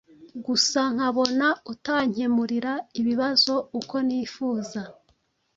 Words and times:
gusa 0.45 0.81
nkabona 0.93 1.47
utankemurira 1.73 2.73
ibibazo 2.99 3.53
uko 3.79 3.95
nifuza. 4.07 4.81